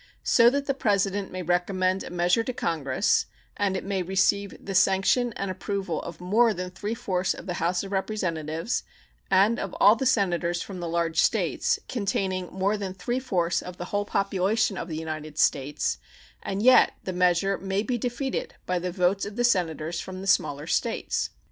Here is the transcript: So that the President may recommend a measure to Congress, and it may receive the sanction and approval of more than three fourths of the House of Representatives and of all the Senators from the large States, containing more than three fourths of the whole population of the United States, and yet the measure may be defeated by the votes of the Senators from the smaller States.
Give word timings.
So 0.23 0.49
that 0.49 0.65
the 0.65 0.73
President 0.73 1.31
may 1.31 1.43
recommend 1.43 2.03
a 2.03 2.09
measure 2.09 2.43
to 2.45 2.53
Congress, 2.53 3.27
and 3.55 3.77
it 3.77 3.83
may 3.83 4.01
receive 4.01 4.55
the 4.59 4.73
sanction 4.73 5.31
and 5.33 5.51
approval 5.51 6.01
of 6.01 6.19
more 6.19 6.55
than 6.55 6.71
three 6.71 6.95
fourths 6.95 7.35
of 7.35 7.45
the 7.45 7.53
House 7.61 7.83
of 7.83 7.91
Representatives 7.91 8.81
and 9.29 9.59
of 9.59 9.75
all 9.79 9.95
the 9.95 10.07
Senators 10.07 10.63
from 10.63 10.79
the 10.79 10.87
large 10.87 11.21
States, 11.21 11.77
containing 11.87 12.47
more 12.51 12.77
than 12.77 12.95
three 12.95 13.19
fourths 13.19 13.61
of 13.61 13.77
the 13.77 13.85
whole 13.93 14.05
population 14.05 14.75
of 14.75 14.87
the 14.87 14.97
United 14.97 15.37
States, 15.37 15.99
and 16.41 16.63
yet 16.63 16.93
the 17.03 17.13
measure 17.13 17.59
may 17.59 17.83
be 17.83 17.99
defeated 17.99 18.55
by 18.65 18.79
the 18.79 18.91
votes 18.91 19.23
of 19.23 19.35
the 19.35 19.43
Senators 19.43 19.99
from 19.99 20.19
the 20.19 20.25
smaller 20.25 20.65
States. 20.65 21.29